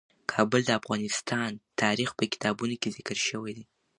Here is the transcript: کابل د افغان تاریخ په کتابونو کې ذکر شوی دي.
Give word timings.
کابل 0.31 0.61
د 0.65 0.69
افغان 0.79 1.51
تاریخ 1.81 2.09
په 2.15 2.23
کتابونو 2.33 2.75
کې 2.81 2.89
ذکر 2.97 3.17
شوی 3.27 3.51
دي. 3.57 3.65